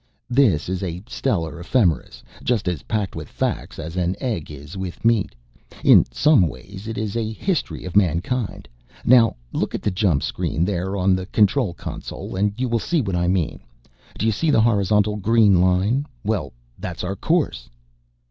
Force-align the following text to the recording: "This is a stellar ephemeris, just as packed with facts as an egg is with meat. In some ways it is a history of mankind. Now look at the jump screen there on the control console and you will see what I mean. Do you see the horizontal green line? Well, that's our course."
"This 0.31 0.67
is 0.67 0.81
a 0.81 1.03
stellar 1.07 1.59
ephemeris, 1.59 2.23
just 2.43 2.67
as 2.67 2.81
packed 2.81 3.15
with 3.15 3.29
facts 3.29 3.77
as 3.77 3.95
an 3.97 4.15
egg 4.19 4.49
is 4.49 4.75
with 4.75 5.05
meat. 5.05 5.35
In 5.83 6.05
some 6.09 6.47
ways 6.47 6.87
it 6.87 6.97
is 6.97 7.15
a 7.15 7.31
history 7.33 7.85
of 7.85 7.95
mankind. 7.95 8.67
Now 9.05 9.35
look 9.53 9.75
at 9.75 9.83
the 9.83 9.91
jump 9.91 10.23
screen 10.23 10.65
there 10.65 10.97
on 10.97 11.15
the 11.15 11.27
control 11.27 11.75
console 11.75 12.35
and 12.35 12.51
you 12.59 12.67
will 12.67 12.79
see 12.79 12.99
what 12.99 13.15
I 13.15 13.27
mean. 13.27 13.59
Do 14.17 14.25
you 14.25 14.31
see 14.31 14.49
the 14.49 14.61
horizontal 14.61 15.17
green 15.17 15.61
line? 15.61 16.07
Well, 16.23 16.51
that's 16.79 17.03
our 17.03 17.15
course." 17.15 17.69